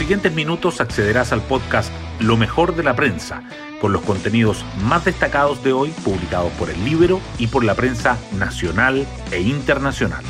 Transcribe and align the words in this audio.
siguientes 0.00 0.32
minutos 0.32 0.80
accederás 0.80 1.30
al 1.30 1.42
podcast 1.42 1.92
Lo 2.20 2.38
mejor 2.38 2.74
de 2.74 2.82
la 2.82 2.96
prensa, 2.96 3.42
con 3.82 3.92
los 3.92 4.00
contenidos 4.00 4.64
más 4.82 5.04
destacados 5.04 5.62
de 5.62 5.74
hoy 5.74 5.90
publicados 6.02 6.50
por 6.52 6.70
el 6.70 6.82
Libro 6.86 7.20
y 7.38 7.48
por 7.48 7.64
la 7.64 7.74
prensa 7.74 8.16
nacional 8.38 9.06
e 9.30 9.42
internacional. 9.42 10.24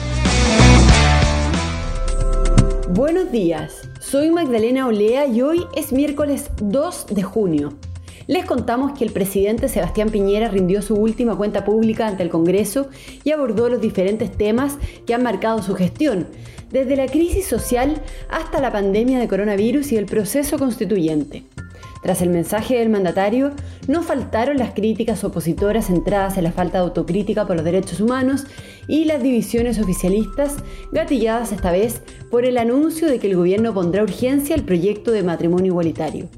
Buenos 2.88 3.30
días, 3.30 3.88
soy 4.00 4.32
Magdalena 4.32 4.88
Olea 4.88 5.26
y 5.26 5.40
hoy 5.40 5.64
es 5.76 5.92
miércoles 5.92 6.50
2 6.60 7.06
de 7.10 7.22
junio. 7.22 7.72
Les 8.26 8.44
contamos 8.44 8.96
que 8.98 9.04
el 9.04 9.12
presidente 9.12 9.68
Sebastián 9.68 10.10
Piñera 10.10 10.48
rindió 10.48 10.82
su 10.82 10.94
última 10.94 11.36
cuenta 11.36 11.64
pública 11.64 12.06
ante 12.06 12.22
el 12.22 12.28
Congreso 12.28 12.88
y 13.24 13.32
abordó 13.32 13.68
los 13.68 13.80
diferentes 13.80 14.30
temas 14.30 14.76
que 15.06 15.14
han 15.14 15.22
marcado 15.22 15.62
su 15.62 15.74
gestión, 15.74 16.28
desde 16.70 16.96
la 16.96 17.06
crisis 17.06 17.46
social 17.46 18.00
hasta 18.28 18.60
la 18.60 18.72
pandemia 18.72 19.18
de 19.18 19.28
coronavirus 19.28 19.92
y 19.92 19.96
el 19.96 20.06
proceso 20.06 20.58
constituyente. 20.58 21.44
Tras 22.02 22.22
el 22.22 22.30
mensaje 22.30 22.78
del 22.78 22.88
mandatario, 22.88 23.50
no 23.86 24.02
faltaron 24.02 24.56
las 24.56 24.72
críticas 24.72 25.22
opositoras 25.22 25.88
centradas 25.88 26.38
en 26.38 26.44
la 26.44 26.52
falta 26.52 26.78
de 26.78 26.84
autocrítica 26.84 27.46
por 27.46 27.56
los 27.56 27.64
derechos 27.64 28.00
humanos 28.00 28.44
y 28.88 29.04
las 29.04 29.22
divisiones 29.22 29.78
oficialistas, 29.78 30.56
gatilladas 30.92 31.52
esta 31.52 31.72
vez 31.72 32.00
por 32.30 32.46
el 32.46 32.56
anuncio 32.56 33.06
de 33.06 33.18
que 33.18 33.26
el 33.26 33.36
gobierno 33.36 33.74
pondrá 33.74 34.02
urgencia 34.02 34.54
al 34.54 34.62
proyecto 34.62 35.10
de 35.10 35.22
matrimonio 35.22 35.66
igualitario. 35.66 36.28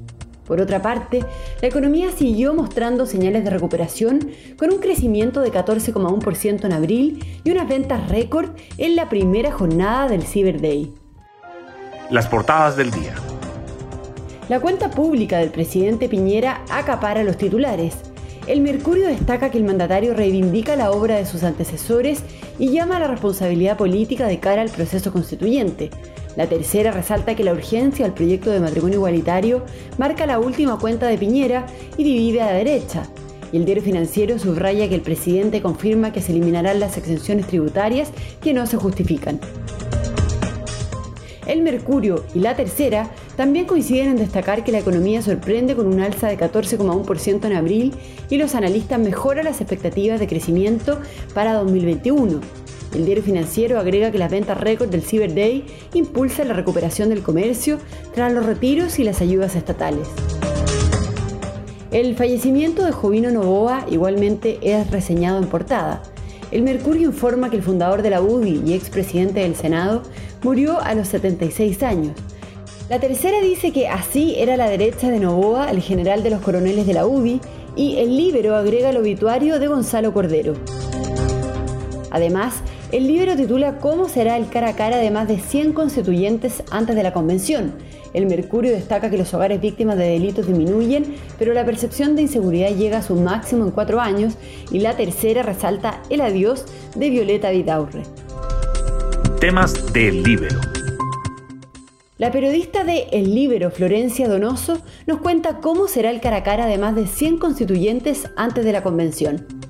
Por 0.45 0.59
otra 0.59 0.81
parte, 0.81 1.23
la 1.61 1.67
economía 1.67 2.11
siguió 2.11 2.53
mostrando 2.53 3.05
señales 3.05 3.43
de 3.43 3.49
recuperación 3.49 4.31
con 4.57 4.71
un 4.71 4.79
crecimiento 4.79 5.41
de 5.41 5.51
14,1% 5.51 6.65
en 6.65 6.73
abril 6.73 7.41
y 7.43 7.51
unas 7.51 7.67
ventas 7.67 8.09
récord 8.09 8.49
en 8.77 8.95
la 8.95 9.07
primera 9.07 9.51
jornada 9.51 10.09
del 10.09 10.23
Cyber 10.23 10.61
Day. 10.61 10.93
Las 12.09 12.27
portadas 12.27 12.75
del 12.75 12.91
día. 12.91 13.15
La 14.49 14.59
cuenta 14.59 14.91
pública 14.91 15.37
del 15.37 15.51
presidente 15.51 16.09
Piñera 16.09 16.61
acapara 16.69 17.23
los 17.23 17.37
titulares. 17.37 17.95
El 18.45 18.59
Mercurio 18.59 19.07
destaca 19.07 19.49
que 19.49 19.57
el 19.57 19.63
mandatario 19.63 20.13
reivindica 20.13 20.75
la 20.75 20.91
obra 20.91 21.15
de 21.15 21.25
sus 21.25 21.43
antecesores 21.43 22.21
y 22.59 22.71
llama 22.71 22.97
a 22.97 22.99
la 22.99 23.07
responsabilidad 23.07 23.77
política 23.77 24.27
de 24.27 24.39
cara 24.39 24.61
al 24.61 24.69
proceso 24.69 25.13
constituyente. 25.13 25.91
La 26.35 26.47
tercera 26.47 26.91
resalta 26.91 27.35
que 27.35 27.43
la 27.43 27.53
urgencia 27.53 28.05
al 28.05 28.13
proyecto 28.13 28.49
de 28.49 28.59
matrimonio 28.59 28.97
igualitario 28.97 29.63
marca 29.97 30.25
la 30.25 30.39
última 30.39 30.79
cuenta 30.79 31.07
de 31.07 31.17
Piñera 31.17 31.65
y 31.97 32.03
divide 32.03 32.41
a 32.41 32.47
la 32.47 32.53
derecha. 32.53 33.03
Y 33.51 33.57
el 33.57 33.65
diario 33.65 33.83
financiero 33.83 34.39
subraya 34.39 34.89
que 34.89 34.95
el 34.95 35.01
presidente 35.01 35.61
confirma 35.61 36.11
que 36.11 36.21
se 36.21 36.31
eliminarán 36.31 36.79
las 36.79 36.97
exenciones 36.97 37.45
tributarias 37.45 38.09
que 38.41 38.53
no 38.53 38.65
se 38.65 38.77
justifican. 38.77 39.39
El 41.45 41.61
Mercurio 41.61 42.23
y 42.33 42.39
la 42.39 42.55
tercera 42.55 43.11
también 43.35 43.65
coinciden 43.65 44.11
en 44.11 44.17
destacar 44.17 44.63
que 44.63 44.71
la 44.71 44.79
economía 44.79 45.21
sorprende 45.21 45.75
con 45.75 45.87
un 45.87 45.99
alza 45.99 46.29
de 46.29 46.37
14,1% 46.37 47.45
en 47.45 47.53
abril 47.53 47.93
y 48.29 48.37
los 48.37 48.55
analistas 48.55 48.99
mejoran 48.99 49.45
las 49.45 49.59
expectativas 49.59 50.19
de 50.19 50.27
crecimiento 50.27 50.99
para 51.33 51.53
2021. 51.53 52.62
El 52.93 53.05
diario 53.05 53.23
financiero 53.23 53.79
agrega 53.79 54.11
que 54.11 54.17
las 54.17 54.31
ventas 54.31 54.59
récord 54.59 54.89
del 54.89 55.01
Cyber 55.01 55.33
Day 55.33 55.65
impulsan 55.93 56.47
la 56.47 56.53
recuperación 56.53 57.09
del 57.09 57.23
comercio 57.23 57.79
tras 58.13 58.31
los 58.31 58.45
retiros 58.45 58.99
y 58.99 59.03
las 59.03 59.21
ayudas 59.21 59.55
estatales. 59.55 60.07
El 61.91 62.15
fallecimiento 62.15 62.83
de 62.83 62.91
Jovino 62.91 63.31
Novoa 63.31 63.85
igualmente 63.89 64.59
es 64.61 64.89
reseñado 64.89 65.37
en 65.37 65.47
portada. 65.47 66.01
El 66.51 66.61
Mercurio 66.61 67.07
informa 67.07 67.49
que 67.49 67.57
el 67.57 67.63
fundador 67.63 68.01
de 68.01 68.11
la 68.11 68.21
UDI 68.21 68.63
y 68.65 68.73
expresidente 68.73 69.41
del 69.41 69.55
Senado 69.55 70.03
murió 70.43 70.79
a 70.79 70.93
los 70.93 71.07
76 71.07 71.81
años. 71.83 72.13
La 72.89 72.99
tercera 72.99 73.41
dice 73.41 73.71
que 73.71 73.87
así 73.87 74.35
era 74.37 74.57
la 74.57 74.69
derecha 74.69 75.09
de 75.09 75.19
Novoa, 75.19 75.71
el 75.71 75.81
general 75.81 76.21
de 76.21 76.29
los 76.29 76.41
coroneles 76.41 76.85
de 76.85 76.93
la 76.93 77.07
UDI, 77.07 77.41
y 77.75 77.97
el 77.97 78.17
Libero 78.17 78.55
agrega 78.55 78.91
el 78.91 78.97
obituario 78.97 79.59
de 79.59 79.67
Gonzalo 79.67 80.13
Cordero. 80.13 80.53
Además, 82.11 82.55
el 82.93 83.07
libro 83.07 83.35
titula 83.35 83.79
¿Cómo 83.79 84.07
será 84.07 84.37
el 84.37 84.49
cara 84.49 84.69
a 84.69 84.75
cara 84.75 84.97
de 84.97 85.09
más 85.09 85.27
de 85.27 85.39
100 85.39 85.73
constituyentes 85.73 86.63
antes 86.69 86.95
de 86.95 87.01
la 87.01 87.11
convención? 87.11 87.73
El 88.13 88.27
Mercurio 88.27 88.71
destaca 88.71 89.09
que 89.09 89.17
los 89.17 89.33
hogares 89.33 89.59
víctimas 89.59 89.97
de 89.97 90.05
delitos 90.05 90.45
disminuyen, 90.45 91.15
pero 91.39 91.55
la 91.55 91.65
percepción 91.65 92.15
de 92.15 92.21
inseguridad 92.21 92.69
llega 92.69 92.99
a 92.99 93.01
su 93.01 93.15
máximo 93.15 93.65
en 93.65 93.71
cuatro 93.71 93.99
años 93.99 94.35
y 94.71 94.77
la 94.77 94.95
tercera 94.95 95.41
resalta 95.41 96.03
el 96.11 96.21
adiós 96.21 96.65
de 96.95 97.09
Violeta 97.09 97.49
Vidaurre. 97.49 98.03
Temas 99.39 99.91
del 99.91 100.21
Libro. 100.21 100.55
La 102.19 102.31
periodista 102.31 102.83
de 102.83 103.07
El 103.11 103.33
Libero, 103.33 103.71
Florencia 103.71 104.29
Donoso, 104.29 104.77
nos 105.07 105.17
cuenta 105.17 105.61
cómo 105.61 105.87
será 105.87 106.11
el 106.11 106.21
cara 106.21 106.37
a 106.37 106.43
cara 106.43 106.67
de 106.67 106.77
más 106.77 106.95
de 106.95 107.07
100 107.07 107.39
constituyentes 107.39 108.29
antes 108.37 108.63
de 108.63 108.71
la 108.71 108.83
convención. 108.83 109.62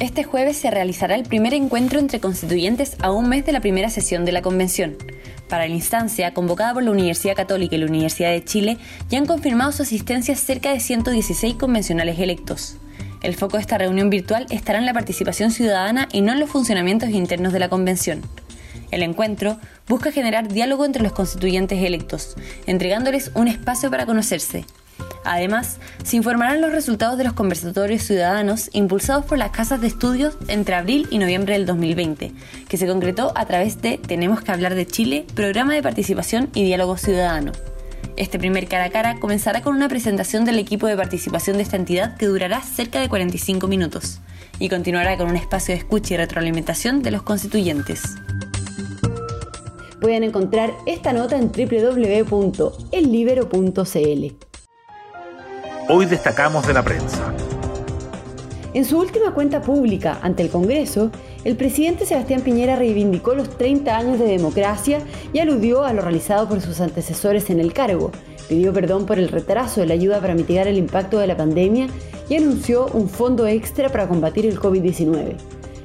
Este 0.00 0.22
jueves 0.22 0.56
se 0.56 0.70
realizará 0.70 1.16
el 1.16 1.24
primer 1.24 1.54
encuentro 1.54 1.98
entre 1.98 2.20
constituyentes 2.20 2.96
a 3.00 3.10
un 3.10 3.28
mes 3.28 3.44
de 3.44 3.50
la 3.50 3.60
primera 3.60 3.90
sesión 3.90 4.24
de 4.24 4.30
la 4.30 4.42
convención. 4.42 4.96
Para 5.48 5.66
la 5.66 5.74
instancia, 5.74 6.32
convocada 6.32 6.72
por 6.72 6.84
la 6.84 6.92
Universidad 6.92 7.34
Católica 7.34 7.74
y 7.74 7.80
la 7.80 7.86
Universidad 7.86 8.30
de 8.30 8.44
Chile, 8.44 8.78
ya 9.08 9.18
han 9.18 9.26
confirmado 9.26 9.72
su 9.72 9.82
asistencia 9.82 10.36
cerca 10.36 10.72
de 10.72 10.78
116 10.78 11.56
convencionales 11.56 12.20
electos. 12.20 12.76
El 13.22 13.34
foco 13.34 13.56
de 13.56 13.62
esta 13.62 13.76
reunión 13.76 14.08
virtual 14.08 14.46
estará 14.50 14.78
en 14.78 14.86
la 14.86 14.92
participación 14.92 15.50
ciudadana 15.50 16.06
y 16.12 16.20
no 16.20 16.30
en 16.30 16.38
los 16.38 16.50
funcionamientos 16.50 17.10
internos 17.10 17.52
de 17.52 17.58
la 17.58 17.68
convención. 17.68 18.22
El 18.92 19.02
encuentro 19.02 19.58
busca 19.88 20.12
generar 20.12 20.46
diálogo 20.46 20.84
entre 20.84 21.02
los 21.02 21.10
constituyentes 21.10 21.82
electos, 21.82 22.36
entregándoles 22.66 23.32
un 23.34 23.48
espacio 23.48 23.90
para 23.90 24.06
conocerse, 24.06 24.64
Además, 25.24 25.78
se 26.04 26.16
informarán 26.16 26.60
los 26.60 26.72
resultados 26.72 27.18
de 27.18 27.24
los 27.24 27.34
conversatorios 27.34 28.02
ciudadanos 28.02 28.70
impulsados 28.72 29.26
por 29.26 29.36
las 29.36 29.50
casas 29.50 29.80
de 29.80 29.88
estudios 29.88 30.38
entre 30.48 30.74
abril 30.74 31.06
y 31.10 31.18
noviembre 31.18 31.52
del 31.52 31.66
2020, 31.66 32.32
que 32.68 32.76
se 32.76 32.86
concretó 32.86 33.32
a 33.34 33.44
través 33.44 33.82
de 33.82 33.98
Tenemos 33.98 34.40
que 34.40 34.52
hablar 34.52 34.74
de 34.74 34.86
Chile, 34.86 35.26
programa 35.34 35.74
de 35.74 35.82
participación 35.82 36.48
y 36.54 36.64
diálogo 36.64 36.96
ciudadano. 36.96 37.52
Este 38.16 38.38
primer 38.38 38.68
cara 38.68 38.84
a 38.84 38.90
cara 38.90 39.18
comenzará 39.20 39.62
con 39.62 39.76
una 39.76 39.88
presentación 39.88 40.44
del 40.44 40.58
equipo 40.58 40.86
de 40.86 40.96
participación 40.96 41.56
de 41.56 41.62
esta 41.62 41.76
entidad 41.76 42.16
que 42.16 42.26
durará 42.26 42.62
cerca 42.62 43.00
de 43.00 43.08
45 43.08 43.68
minutos 43.68 44.20
y 44.58 44.68
continuará 44.68 45.16
con 45.16 45.28
un 45.28 45.36
espacio 45.36 45.74
de 45.74 45.78
escucha 45.78 46.14
y 46.14 46.16
retroalimentación 46.16 47.02
de 47.02 47.10
los 47.10 47.22
constituyentes. 47.22 48.02
Pueden 50.00 50.24
encontrar 50.24 50.72
esta 50.86 51.12
nota 51.12 51.36
en 51.36 51.52
www.ellibero.cl. 51.52 54.47
Hoy 55.90 56.04
destacamos 56.04 56.66
de 56.66 56.74
la 56.74 56.84
prensa. 56.84 57.32
En 58.74 58.84
su 58.84 58.98
última 58.98 59.32
cuenta 59.32 59.62
pública 59.62 60.18
ante 60.20 60.42
el 60.42 60.50
Congreso, 60.50 61.10
el 61.44 61.56
presidente 61.56 62.04
Sebastián 62.04 62.42
Piñera 62.42 62.76
reivindicó 62.76 63.34
los 63.34 63.48
30 63.56 63.96
años 63.96 64.18
de 64.18 64.26
democracia 64.26 65.00
y 65.32 65.38
aludió 65.38 65.84
a 65.84 65.94
lo 65.94 66.02
realizado 66.02 66.46
por 66.46 66.60
sus 66.60 66.82
antecesores 66.82 67.48
en 67.48 67.58
el 67.58 67.72
cargo. 67.72 68.12
Pidió 68.50 68.70
perdón 68.74 69.06
por 69.06 69.18
el 69.18 69.28
retraso 69.28 69.80
de 69.80 69.86
la 69.86 69.94
ayuda 69.94 70.20
para 70.20 70.34
mitigar 70.34 70.68
el 70.68 70.76
impacto 70.76 71.18
de 71.20 71.26
la 71.26 71.38
pandemia 71.38 71.86
y 72.28 72.36
anunció 72.36 72.84
un 72.88 73.08
fondo 73.08 73.46
extra 73.46 73.88
para 73.88 74.08
combatir 74.08 74.44
el 74.44 74.60
COVID-19. 74.60 75.36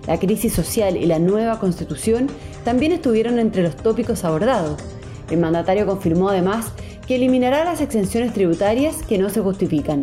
La 0.06 0.20
crisis 0.20 0.52
social 0.52 0.98
y 0.98 1.06
la 1.06 1.20
nueva 1.20 1.60
constitución 1.60 2.28
también 2.66 2.92
estuvieron 2.92 3.40
entre 3.40 3.64
los 3.64 3.78
tópicos 3.78 4.26
abordados. 4.26 4.82
El 5.30 5.40
mandatario 5.40 5.86
confirmó 5.86 6.28
además 6.28 6.74
que 7.08 7.16
eliminará 7.16 7.66
las 7.66 7.82
exenciones 7.82 8.34
tributarias 8.34 9.04
que 9.04 9.18
no 9.18 9.30
se 9.30 9.42
justifican. 9.42 10.02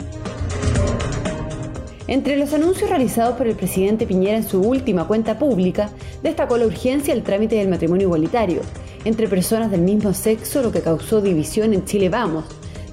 Entre 2.06 2.36
los 2.36 2.52
anuncios 2.52 2.90
realizados 2.90 3.36
por 3.36 3.46
el 3.46 3.54
presidente 3.54 4.06
Piñera 4.06 4.36
en 4.36 4.42
su 4.42 4.60
última 4.60 5.06
cuenta 5.06 5.38
pública, 5.38 5.90
destacó 6.22 6.56
la 6.56 6.66
urgencia 6.66 7.14
del 7.14 7.22
trámite 7.22 7.54
del 7.54 7.68
matrimonio 7.68 8.08
igualitario 8.08 8.62
entre 9.04 9.28
personas 9.28 9.70
del 9.70 9.80
mismo 9.80 10.12
sexo, 10.12 10.62
lo 10.62 10.72
que 10.72 10.82
causó 10.82 11.20
división 11.20 11.72
en 11.72 11.84
Chile 11.84 12.08
Vamos. 12.08 12.44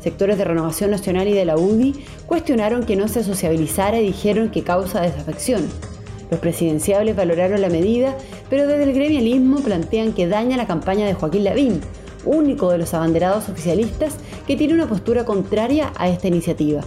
Sectores 0.02 0.38
de 0.38 0.46
Renovación 0.46 0.92
Nacional 0.92 1.28
y 1.28 1.34
de 1.34 1.46
la 1.46 1.58
UDI 1.58 1.96
cuestionaron 2.28 2.86
que 2.86 2.96
no 2.96 3.08
se 3.08 3.24
sociabilizara 3.24 4.00
y 4.00 4.08
dijeron 4.08 4.52
que 4.52 4.64
causa 4.64 5.02
desafección. 5.02 5.68
Los 6.30 6.40
presidenciables 6.40 7.16
valoraron 7.16 7.62
la 7.62 7.70
medida, 7.70 8.16
pero 8.50 8.68
desde 8.68 8.84
el 8.84 8.94
gremialismo 8.94 9.60
plantean 9.62 10.14
que 10.14 10.28
daña 10.28 10.58
la 10.58 10.68
campaña 10.68 11.06
de 11.06 11.14
Joaquín 11.14 11.44
Lavín, 11.44 11.82
único 12.26 12.72
de 12.72 12.78
los 12.78 12.94
abanderados 12.94 13.50
oficialistas 13.50 14.16
que 14.46 14.56
tiene 14.56 14.74
una 14.74 14.88
postura 14.88 15.26
contraria 15.26 15.92
a 15.96 16.10
esta 16.10 16.28
iniciativa. 16.28 16.82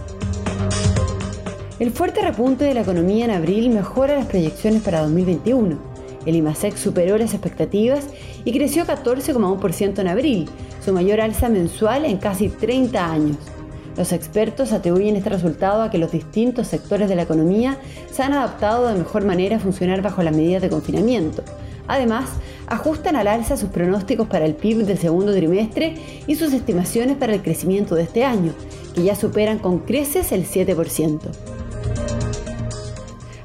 El 1.79 1.91
fuerte 1.91 2.21
repunte 2.21 2.63
de 2.63 2.73
la 2.73 2.81
economía 2.81 3.25
en 3.25 3.31
abril 3.31 3.69
mejora 3.69 4.15
las 4.15 4.27
proyecciones 4.27 4.83
para 4.83 5.01
2021. 5.01 5.77
El 6.25 6.35
IMASEC 6.35 6.77
superó 6.77 7.17
las 7.17 7.33
expectativas 7.33 8.05
y 8.45 8.51
creció 8.51 8.85
14,1% 8.85 9.99
en 9.99 10.07
abril, 10.07 10.49
su 10.85 10.93
mayor 10.93 11.21
alza 11.21 11.49
mensual 11.49 12.05
en 12.05 12.17
casi 12.17 12.49
30 12.49 13.11
años. 13.11 13.37
Los 13.97 14.13
expertos 14.13 14.71
atribuyen 14.71 15.15
este 15.15 15.29
resultado 15.29 15.81
a 15.81 15.89
que 15.89 15.97
los 15.97 16.11
distintos 16.11 16.67
sectores 16.67 17.09
de 17.09 17.15
la 17.15 17.23
economía 17.23 17.77
se 18.11 18.23
han 18.23 18.33
adaptado 18.33 18.87
de 18.87 18.95
mejor 18.95 19.25
manera 19.25 19.57
a 19.57 19.59
funcionar 19.59 20.01
bajo 20.01 20.23
las 20.23 20.35
medidas 20.35 20.61
de 20.61 20.69
confinamiento. 20.69 21.43
Además, 21.87 22.29
ajustan 22.71 23.17
al 23.17 23.27
alza 23.27 23.57
sus 23.57 23.69
pronósticos 23.69 24.27
para 24.27 24.45
el 24.45 24.55
PIB 24.55 24.85
del 24.85 24.97
segundo 24.97 25.33
trimestre 25.35 25.95
y 26.25 26.35
sus 26.35 26.53
estimaciones 26.53 27.17
para 27.17 27.33
el 27.33 27.41
crecimiento 27.41 27.95
de 27.95 28.03
este 28.03 28.23
año, 28.23 28.53
que 28.95 29.03
ya 29.03 29.13
superan 29.13 29.59
con 29.59 29.79
creces 29.79 30.31
el 30.31 30.47
7%. 30.47 31.19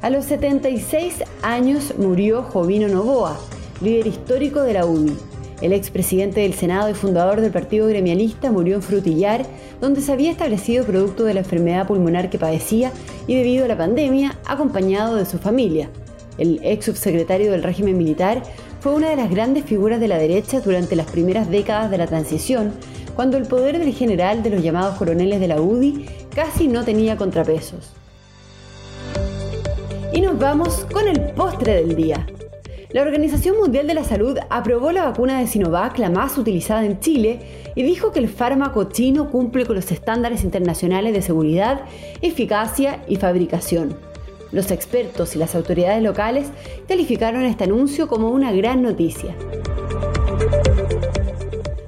A 0.00 0.10
los 0.10 0.26
76 0.26 1.24
años 1.42 1.94
murió 1.98 2.44
Jovino 2.44 2.86
Novoa, 2.86 3.36
líder 3.80 4.06
histórico 4.06 4.62
de 4.62 4.74
la 4.74 4.86
UDI. 4.86 5.16
El 5.60 5.72
expresidente 5.72 6.42
del 6.42 6.54
Senado 6.54 6.88
y 6.88 6.94
fundador 6.94 7.40
del 7.40 7.50
Partido 7.50 7.88
Gremialista 7.88 8.52
murió 8.52 8.76
en 8.76 8.82
Frutillar, 8.82 9.44
donde 9.80 10.02
se 10.02 10.12
había 10.12 10.30
establecido 10.30 10.84
producto 10.84 11.24
de 11.24 11.34
la 11.34 11.40
enfermedad 11.40 11.88
pulmonar 11.88 12.30
que 12.30 12.38
padecía 12.38 12.92
y 13.26 13.34
debido 13.34 13.64
a 13.64 13.68
la 13.68 13.76
pandemia, 13.76 14.38
acompañado 14.46 15.16
de 15.16 15.26
su 15.26 15.38
familia. 15.38 15.90
El 16.38 16.60
ex 16.62 16.84
subsecretario 16.84 17.50
del 17.50 17.62
régimen 17.62 17.96
militar 17.96 18.42
fue 18.86 18.94
una 18.94 19.10
de 19.10 19.16
las 19.16 19.30
grandes 19.30 19.64
figuras 19.64 19.98
de 19.98 20.06
la 20.06 20.16
derecha 20.16 20.60
durante 20.60 20.94
las 20.94 21.10
primeras 21.10 21.50
décadas 21.50 21.90
de 21.90 21.98
la 21.98 22.06
transición, 22.06 22.72
cuando 23.16 23.36
el 23.36 23.48
poder 23.48 23.80
del 23.80 23.92
general 23.92 24.44
de 24.44 24.50
los 24.50 24.62
llamados 24.62 24.96
coroneles 24.96 25.40
de 25.40 25.48
la 25.48 25.60
UDI 25.60 26.06
casi 26.32 26.68
no 26.68 26.84
tenía 26.84 27.16
contrapesos. 27.16 27.90
Y 30.12 30.20
nos 30.20 30.38
vamos 30.38 30.86
con 30.92 31.08
el 31.08 31.32
postre 31.32 31.74
del 31.74 31.96
día. 31.96 32.28
La 32.92 33.02
Organización 33.02 33.56
Mundial 33.56 33.88
de 33.88 33.94
la 33.94 34.04
Salud 34.04 34.38
aprobó 34.50 34.92
la 34.92 35.06
vacuna 35.06 35.40
de 35.40 35.48
Sinovac, 35.48 35.98
la 35.98 36.08
más 36.08 36.38
utilizada 36.38 36.86
en 36.86 37.00
Chile, 37.00 37.72
y 37.74 37.82
dijo 37.82 38.12
que 38.12 38.20
el 38.20 38.28
fármaco 38.28 38.84
chino 38.84 39.32
cumple 39.32 39.66
con 39.66 39.74
los 39.74 39.90
estándares 39.90 40.44
internacionales 40.44 41.12
de 41.12 41.22
seguridad, 41.22 41.80
eficacia 42.22 43.02
y 43.08 43.16
fabricación. 43.16 43.96
Los 44.52 44.70
expertos 44.70 45.34
y 45.34 45.38
las 45.38 45.54
autoridades 45.54 46.02
locales 46.02 46.48
calificaron 46.88 47.44
este 47.44 47.64
anuncio 47.64 48.08
como 48.08 48.30
una 48.30 48.52
gran 48.52 48.82
noticia. 48.82 49.34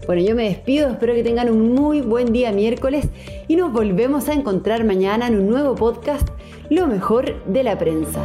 Bueno, 0.06 0.22
yo 0.22 0.34
me 0.34 0.44
despido, 0.44 0.88
espero 0.88 1.14
que 1.14 1.22
tengan 1.22 1.50
un 1.50 1.74
muy 1.74 2.00
buen 2.00 2.32
día 2.32 2.50
miércoles 2.50 3.08
y 3.46 3.56
nos 3.56 3.72
volvemos 3.72 4.28
a 4.28 4.32
encontrar 4.32 4.84
mañana 4.84 5.26
en 5.26 5.36
un 5.36 5.48
nuevo 5.48 5.74
podcast, 5.74 6.26
Lo 6.70 6.86
mejor 6.86 7.44
de 7.44 7.62
la 7.62 7.78
prensa. 7.78 8.24